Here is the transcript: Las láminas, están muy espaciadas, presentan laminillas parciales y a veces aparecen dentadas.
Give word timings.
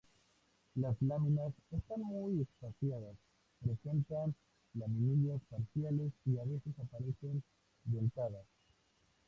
Las 0.77 0.99
láminas, 1.03 1.53
están 1.69 2.01
muy 2.01 2.41
espaciadas, 2.41 3.15
presentan 3.63 4.33
laminillas 4.73 5.39
parciales 5.47 6.11
y 6.25 6.39
a 6.39 6.43
veces 6.43 6.73
aparecen 6.79 7.43
dentadas. 7.83 8.47